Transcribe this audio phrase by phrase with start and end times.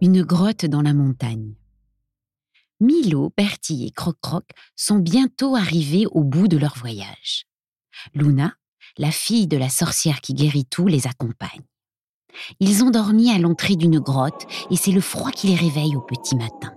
[0.00, 1.54] Une grotte dans la montagne.
[2.80, 4.44] Milo, Bertie et Croc-Croc
[4.76, 7.46] sont bientôt arrivés au bout de leur voyage.
[8.14, 8.54] Luna,
[8.98, 11.62] la fille de la sorcière qui guérit tout, les accompagne.
[12.60, 16.00] Ils ont dormi à l'entrée d'une grotte et c'est le froid qui les réveille au
[16.00, 16.74] petit matin.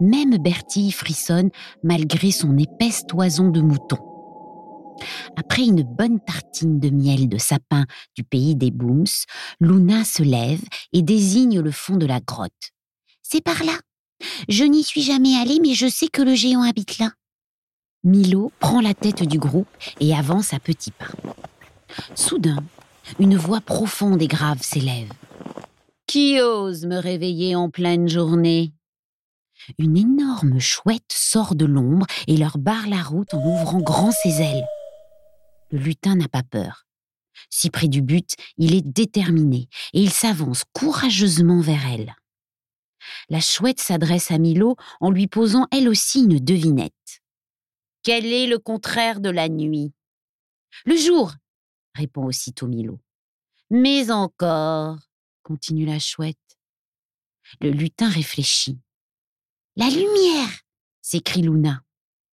[0.00, 1.50] Même Bertie frissonne
[1.82, 3.98] malgré son épaisse toison de mouton.
[5.38, 7.84] Après une bonne tartine de miel de sapin
[8.16, 9.06] du pays des Booms,
[9.60, 12.72] Luna se lève et désigne le fond de la grotte.
[13.22, 13.78] C'est par là.
[14.48, 17.12] Je n'y suis jamais allée, mais je sais que le géant habite là.
[18.02, 19.68] Milo prend la tête du groupe
[20.00, 21.06] et avance à petits pas.
[22.16, 22.64] Soudain,
[23.20, 25.12] une voix profonde et grave s'élève.
[26.08, 28.72] Qui ose me réveiller en pleine journée?
[29.78, 34.40] Une énorme chouette sort de l'ombre et leur barre la route en ouvrant grand ses
[34.40, 34.66] ailes.
[35.70, 36.86] Le lutin n'a pas peur.
[37.50, 42.14] Si près du but, il est déterminé et il s'avance courageusement vers elle.
[43.28, 47.22] La chouette s'adresse à Milo en lui posant elle aussi une devinette.
[48.02, 49.92] Quel est le contraire de la nuit?
[50.84, 51.34] Le jour,
[51.94, 53.00] répond aussitôt Milo.
[53.70, 54.98] Mais encore,
[55.42, 56.36] continue la chouette.
[57.60, 58.78] Le lutin réfléchit.
[59.76, 60.60] La lumière
[61.02, 61.82] s'écrie Luna.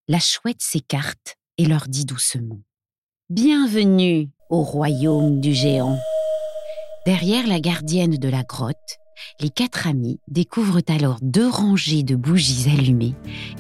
[0.07, 2.61] La chouette s'écarte et leur dit doucement.
[3.31, 5.97] Bienvenue au royaume du géant.
[7.07, 8.99] Derrière la gardienne de la grotte,
[9.39, 13.15] les quatre amis découvrent alors deux rangées de bougies allumées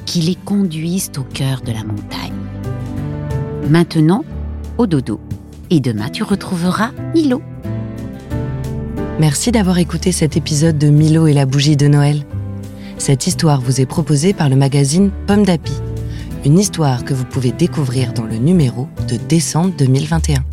[0.05, 2.35] qui les conduisent au cœur de la montagne.
[3.67, 4.23] Maintenant,
[4.77, 5.19] au dodo.
[5.71, 7.41] Et demain, tu retrouveras Milo.
[9.19, 12.21] Merci d'avoir écouté cet épisode de Milo et la bougie de Noël.
[12.99, 15.73] Cette histoire vous est proposée par le magazine Pomme d'Api.
[16.45, 20.45] Une histoire que vous pouvez découvrir dans le numéro de décembre 2021.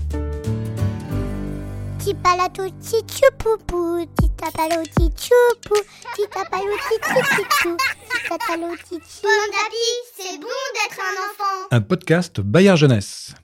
[1.98, 5.74] Tipalato tichupupu, titapalo tichupu,
[6.16, 7.76] titapalo tichichichou,
[8.10, 9.20] titatalo tichi.
[9.20, 9.86] Pomme d'api,
[10.16, 11.68] c'est bon d'être un enfant.
[11.70, 13.28] Un podcast Bayard Jeunesse.